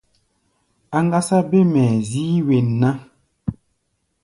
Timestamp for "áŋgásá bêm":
0.97-1.71